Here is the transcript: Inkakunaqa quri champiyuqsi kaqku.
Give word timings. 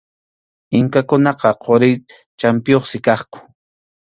Inkakunaqa 0.77 1.51
quri 1.63 1.91
champiyuqsi 2.39 2.97
kaqku. 3.05 3.39